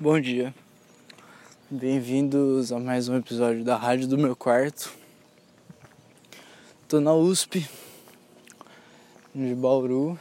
[0.00, 0.52] Bom dia,
[1.70, 4.92] bem-vindos a mais um episódio da Rádio do Meu Quarto.
[6.88, 7.64] Tô na USP,
[9.32, 10.18] de Bauru,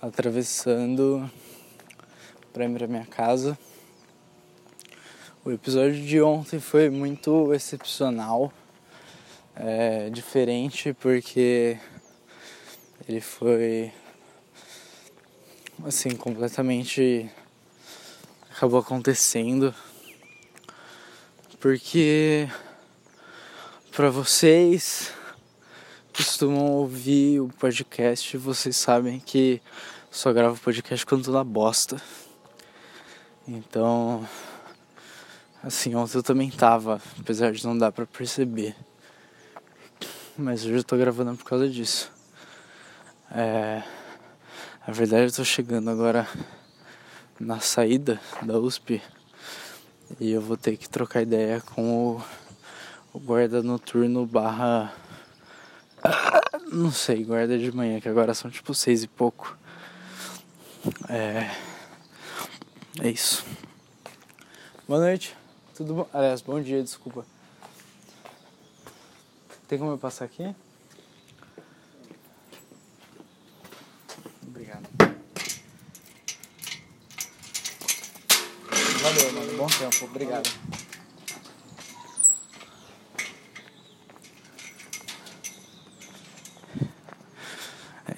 [0.00, 1.28] atravessando
[2.52, 3.58] para ir pra minha casa.
[5.44, 8.52] O episódio de ontem foi muito excepcional,
[9.56, 11.76] é, diferente porque
[13.08, 13.92] ele foi
[15.84, 17.28] assim completamente
[18.56, 19.74] acabou acontecendo
[21.58, 22.48] porque
[23.90, 25.12] para vocês
[26.16, 29.60] costumam ouvir o podcast, vocês sabem que
[30.08, 32.00] só gravo podcast quando tô na bosta.
[33.48, 34.26] Então,
[35.60, 38.76] assim, ontem eu também tava, apesar de não dar para perceber.
[40.38, 42.08] Mas hoje eu tô gravando por causa disso.
[43.32, 43.82] É,
[44.86, 46.28] na verdade eu tô chegando agora
[47.38, 49.02] na saída da USP
[50.20, 52.22] e eu vou ter que trocar ideia com o,
[53.12, 54.92] o guarda noturno barra.
[56.72, 59.56] Não sei, guarda de manhã, que agora são tipo seis e pouco.
[61.08, 61.50] É.
[63.00, 63.44] É isso.
[64.86, 65.36] Boa noite.
[65.74, 66.08] Tudo bom?
[66.12, 67.26] Aliás, bom dia, desculpa.
[69.66, 70.54] Tem como eu passar aqui?
[79.04, 79.56] Valeu, mano.
[79.58, 80.06] Bom tempo.
[80.06, 80.50] Obrigado.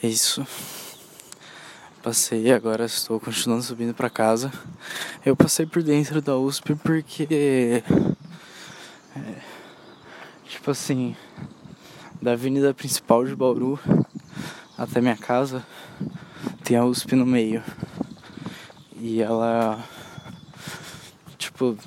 [0.00, 0.46] É isso.
[2.04, 4.52] Passei, agora estou continuando subindo para casa.
[5.24, 7.82] Eu passei por dentro da USP porque.
[9.16, 9.40] É,
[10.44, 11.16] tipo assim.
[12.22, 13.76] Da avenida principal de Bauru
[14.78, 15.66] até minha casa
[16.62, 17.60] tem a USP no meio.
[18.94, 19.95] E ela.
[21.56, 21.78] Tipo.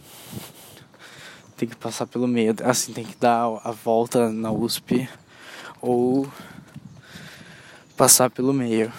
[1.55, 2.55] Tem que passar pelo meio.
[2.63, 5.07] Assim, tem que dar a volta na USP
[5.79, 6.27] ou
[7.95, 8.91] passar pelo meio.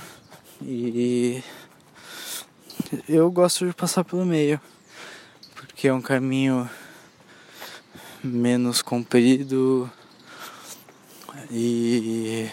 [0.62, 1.42] E
[3.08, 4.60] eu gosto de passar pelo meio,
[5.54, 6.68] porque é um caminho
[8.22, 9.90] menos comprido
[11.50, 12.48] e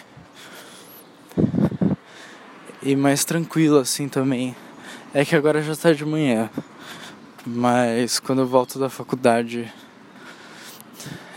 [2.82, 4.56] e mais tranquilo assim também.
[5.12, 6.50] É que agora já tá de manhã,
[7.48, 9.72] mas quando eu volto da faculdade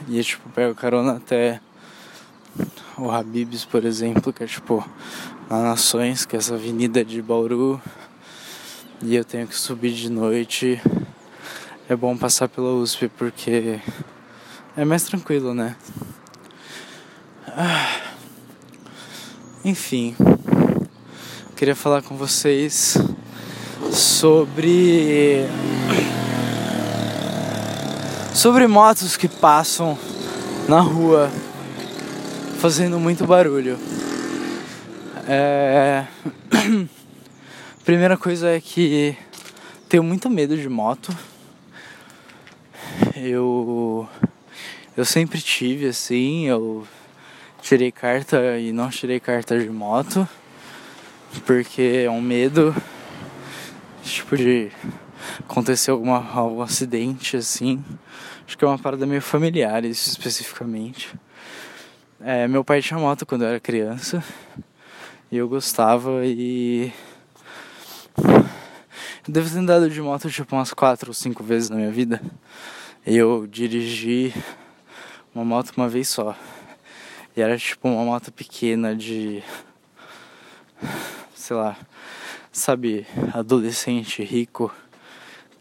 [0.10, 1.62] e tipo pego carona até
[2.98, 4.86] o Habibs, por exemplo, que é tipo
[5.50, 7.82] na Nações, que é essa avenida de Bauru,
[9.02, 10.82] e eu tenho que subir de noite.
[11.88, 13.80] É bom passar pela USP porque
[14.76, 15.76] é mais tranquilo, né?
[17.48, 18.02] Ah,
[19.64, 20.16] enfim,
[21.56, 22.98] queria falar com vocês
[23.92, 25.46] sobre
[28.34, 29.98] sobre motos que passam
[30.68, 31.30] na rua
[32.60, 33.78] fazendo muito barulho.
[35.28, 36.06] É...
[37.84, 39.18] Primeira coisa é que
[39.90, 41.16] tenho muito medo de moto.
[43.16, 44.08] Eu
[44.96, 46.88] eu sempre tive assim, eu
[47.62, 50.28] tirei carta e não tirei carta de moto
[51.46, 52.76] porque é um medo
[54.04, 54.72] tipo de
[55.40, 57.84] acontecer alguma algum acidente assim.
[58.46, 61.14] Acho que é uma parada meio familiar isso especificamente.
[62.20, 64.24] É, meu pai tinha moto quando eu era criança
[65.32, 66.92] e eu gostava e.
[69.28, 72.22] Eu devo ter andado de moto tipo umas quatro ou cinco vezes na minha vida.
[73.06, 74.34] Eu dirigi
[75.34, 76.36] uma moto uma vez só.
[77.36, 79.42] E era tipo uma moto pequena de.
[81.34, 81.78] sei lá.
[82.52, 84.72] Sabe, adolescente rico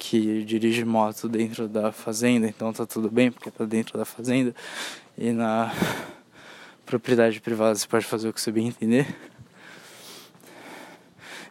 [0.01, 4.55] que dirige moto dentro da fazenda, então tá tudo bem porque tá dentro da fazenda.
[5.17, 5.71] E na
[6.87, 9.07] propriedade privada você pode fazer o que você bem entender.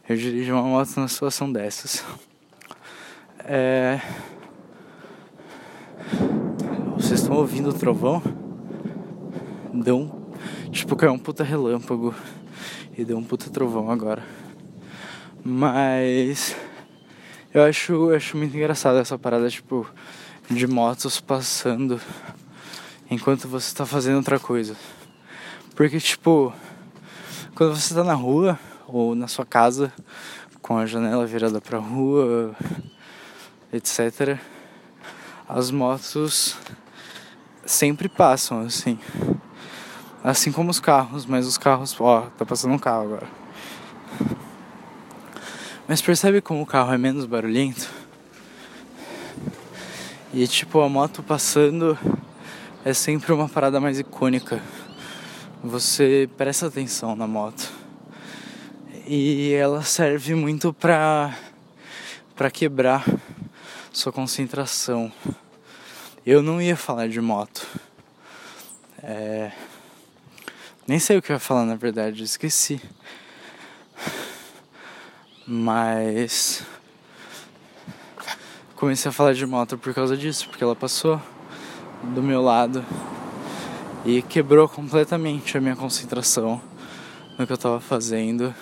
[0.10, 2.04] Eu dirijo uma moto numa situação dessas.
[3.46, 4.02] É...
[6.96, 8.20] Vocês estão ouvindo o trovão?
[9.72, 10.32] Deu um.
[10.72, 12.16] Tipo, caiu um puta relâmpago.
[12.98, 14.26] E deu um puta trovão agora.
[15.46, 16.56] Mas.
[17.52, 19.90] Eu acho, acho muito engraçado essa parada, tipo,
[20.52, 22.00] de motos passando
[23.10, 24.76] enquanto você está fazendo outra coisa.
[25.76, 26.54] Porque, tipo,
[27.56, 29.92] quando você tá na rua ou na sua casa
[30.62, 32.56] com a janela virada pra rua,
[33.74, 34.38] etc.,
[35.48, 36.56] as motos
[37.66, 39.00] sempre passam assim.
[40.24, 43.39] Assim como os carros, mas os carros, ó, tá passando um carro agora.
[45.90, 47.90] Mas percebe como o carro é menos barulhento?
[50.32, 51.98] E tipo, a moto passando
[52.86, 54.62] é sempre uma parada mais icônica.
[55.64, 57.74] Você presta atenção na moto.
[59.08, 61.36] E ela serve muito pra,
[62.36, 63.04] pra quebrar
[63.92, 65.12] sua concentração.
[66.24, 67.66] Eu não ia falar de moto.
[69.02, 69.52] É...
[70.88, 72.80] Nem sei o que eu ia falar na verdade, esqueci.
[75.52, 76.64] Mas
[78.76, 81.20] comecei a falar de moto por causa disso, porque ela passou
[82.14, 82.86] do meu lado
[84.06, 86.62] e quebrou completamente a minha concentração
[87.36, 88.54] no que eu tava fazendo.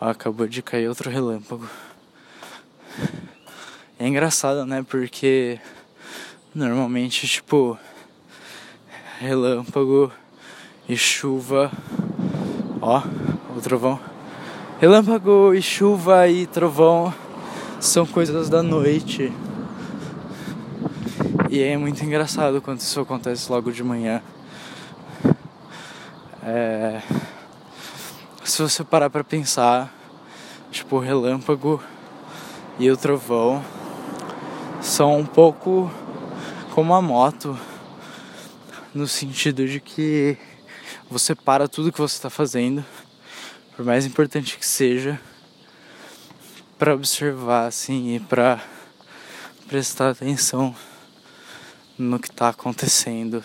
[0.00, 1.68] acabou de cair outro relâmpago.
[4.00, 4.82] É engraçado, né?
[4.82, 5.60] Porque
[6.52, 7.78] normalmente, tipo,
[9.20, 10.10] relâmpago
[10.88, 11.70] e chuva.
[12.82, 13.00] Ó,
[13.56, 14.07] o trovão.
[14.80, 17.12] Relâmpago e chuva e trovão
[17.80, 19.32] são coisas da noite.
[21.50, 24.22] E é muito engraçado quando isso acontece logo de manhã.
[26.44, 27.02] É...
[28.44, 29.92] Se você parar pra pensar,
[30.70, 31.82] tipo, o relâmpago
[32.78, 33.60] e o trovão
[34.80, 35.90] são um pouco
[36.72, 37.58] como a moto,
[38.94, 40.38] no sentido de que
[41.10, 42.84] você para tudo que você está fazendo,
[43.78, 45.20] por mais importante que seja,
[46.76, 48.60] para observar assim e para
[49.68, 50.74] prestar atenção
[51.96, 53.40] no que está acontecendo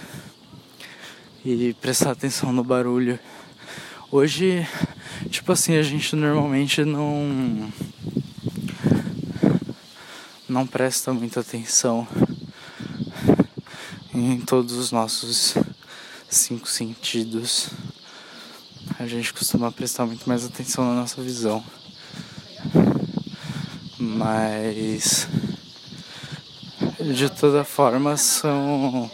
[1.45, 3.19] e prestar atenção no barulho.
[4.09, 4.67] Hoje,
[5.29, 7.71] tipo assim, a gente normalmente não
[10.49, 12.07] não presta muita atenção
[14.11, 15.53] em todos os nossos
[16.27, 17.69] cinco sentidos.
[19.03, 21.61] A gente costuma prestar muito mais atenção na nossa visão.
[23.99, 25.27] Mas
[27.13, 29.11] de toda forma são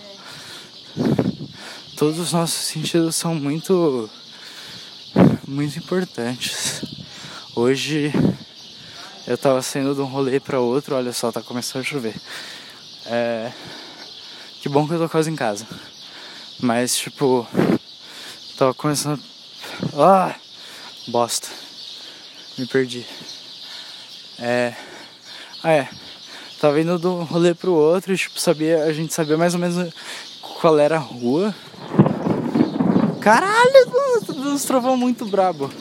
[1.97, 4.07] todos os nossos sentidos são muito
[5.47, 6.85] muito importantes.
[7.55, 8.13] Hoje
[9.25, 12.15] eu tava saindo de um rolê para outro, olha só, tá começando a chover.
[13.07, 13.51] É,
[14.61, 15.65] que bom que eu tô quase em casa.
[16.59, 17.47] Mas tipo,
[18.55, 19.19] tava começando
[19.97, 20.35] ah,
[21.07, 21.47] bosta.
[22.57, 23.05] Me perdi.
[24.39, 24.73] É.
[25.63, 25.89] Ah, é.
[26.59, 29.59] Tava indo de um rolê pro outro, e, tipo, sabia, a gente sabia mais ou
[29.59, 29.93] menos
[30.59, 31.55] qual era a rua.
[33.21, 33.71] Caralho,
[34.29, 35.71] uns trovão muito brabo.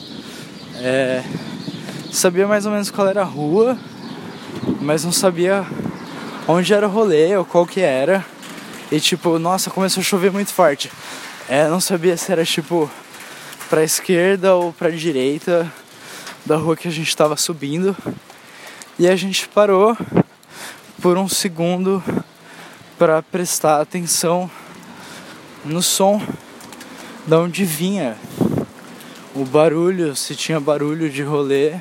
[0.75, 1.23] É.
[2.11, 3.77] Sabia mais ou menos qual era a rua,
[4.81, 5.65] mas não sabia
[6.47, 8.25] onde era o rolê ou qual que era.
[8.91, 10.91] E tipo, nossa, começou a chover muito forte.
[11.47, 12.89] É, não sabia se era tipo
[13.69, 15.71] pra esquerda ou pra direita
[16.43, 17.95] da rua que a gente estava subindo.
[18.97, 19.95] E a gente parou
[20.99, 22.03] por um segundo
[22.97, 24.49] para prestar atenção
[25.63, 26.21] no som
[27.27, 28.17] da onde vinha
[29.35, 31.75] o barulho, se tinha barulho de rolê.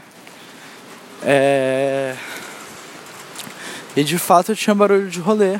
[1.22, 2.14] É...
[3.96, 5.58] E de fato tinha barulho de rolê.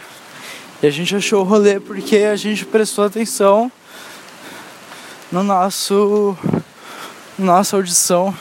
[0.83, 3.73] E a gente achou o rolê porque a gente prestou atenção
[5.31, 6.37] no nosso
[7.39, 8.35] nossa audição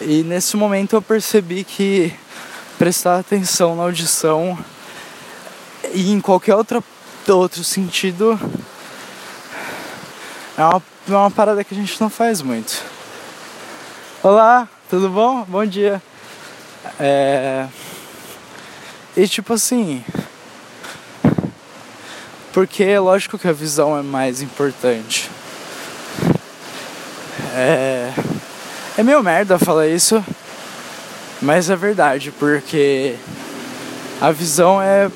[0.00, 2.14] e nesse momento eu percebi que
[2.78, 4.56] prestar atenção na audição
[5.92, 6.82] e em qualquer outra,
[7.28, 8.38] outro sentido
[10.56, 12.82] é uma, é uma parada que a gente não faz muito.
[14.22, 15.44] Olá, tudo bom?
[15.44, 16.02] Bom dia.
[17.00, 17.66] É...
[19.16, 20.04] E tipo assim.
[22.52, 25.30] Porque é lógico que a visão é mais importante.
[27.60, 28.12] É.
[28.96, 30.24] É meio merda falar isso,
[31.42, 33.16] mas é verdade, porque
[34.20, 35.10] a visão é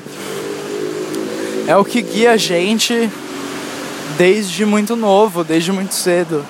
[1.69, 3.09] é o que guia a gente
[4.19, 6.45] desde muito novo, desde muito cedo.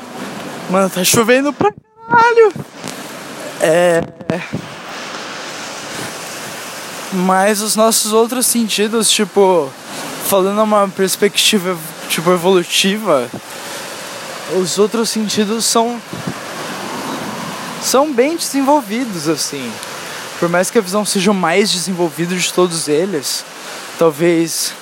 [0.71, 1.73] Mano, tá chovendo pra
[2.09, 2.53] caralho.
[3.61, 4.03] É
[7.13, 9.71] mas os nossos outros sentidos, tipo,
[10.29, 11.77] falando uma perspectiva
[12.09, 13.29] tipo evolutiva,
[14.57, 16.01] os outros sentidos são
[17.83, 19.73] são bem desenvolvidos assim.
[20.39, 23.45] Por mais que a visão seja o mais desenvolvido de todos eles,
[23.99, 24.73] talvez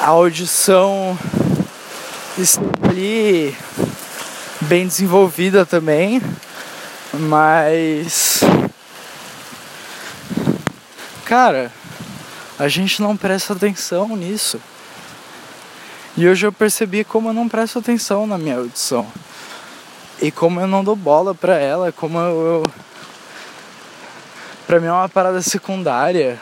[0.00, 1.18] a audição
[2.38, 3.56] esteja ali
[4.62, 6.22] bem desenvolvida também,
[7.12, 8.40] mas
[11.24, 11.72] cara,
[12.58, 14.60] a gente não presta atenção nisso.
[16.16, 19.06] E hoje eu percebi como eu não presto atenção na minha audição.
[20.20, 22.46] E como eu não dou bola pra ela, como eu.
[22.46, 22.62] eu
[24.66, 26.38] pra mim é uma parada secundária.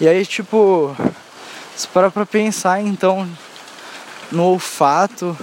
[0.00, 0.94] E aí, tipo,
[1.74, 3.28] se parar pra pensar, então,
[4.30, 5.36] no olfato,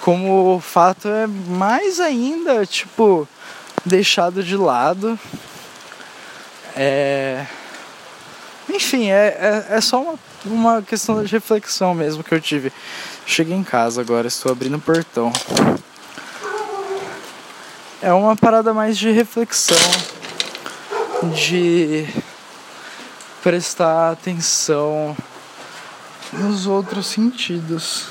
[0.00, 3.26] como o olfato é mais ainda, tipo,
[3.84, 5.18] deixado de lado.
[6.76, 7.46] É...
[8.70, 12.72] Enfim, é, é, é só uma, uma questão de reflexão mesmo que eu tive.
[13.26, 15.32] Cheguei em casa agora, estou abrindo o portão.
[18.00, 19.76] É uma parada mais de reflexão,
[21.34, 22.06] de
[23.42, 25.16] prestar atenção
[26.32, 28.06] nos outros sentidos.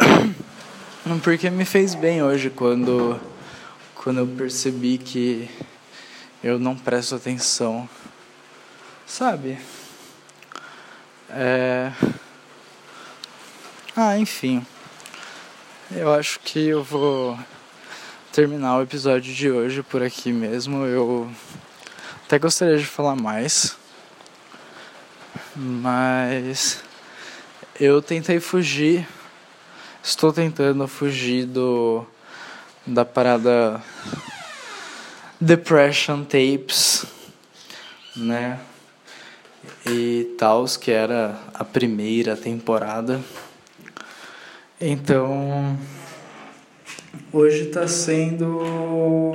[1.22, 3.20] Porque me fez bem hoje quando,
[3.94, 5.48] quando eu percebi que
[6.42, 7.88] eu não presto atenção.
[9.06, 9.58] Sabe?
[11.30, 11.92] É...
[13.96, 14.64] Ah, enfim.
[15.90, 17.38] Eu acho que eu vou
[18.32, 20.84] terminar o episódio de hoje por aqui mesmo.
[20.84, 21.30] Eu
[22.24, 23.76] até gostaria de falar mais.
[25.54, 26.82] Mas
[27.78, 29.06] eu tentei fugir.
[30.02, 32.04] Estou tentando fugir do
[32.86, 33.82] da parada
[35.40, 37.06] Depression Tapes,
[38.16, 38.60] né?
[39.86, 43.20] E tals, que era a primeira temporada.
[44.80, 45.78] Então,
[47.32, 49.32] hoje está sendo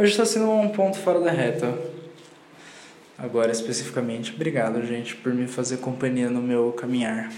[0.00, 1.78] Hoje está sendo um ponto fora da reta.
[3.18, 7.30] Agora, especificamente, obrigado, gente, por me fazer companhia no meu caminhar.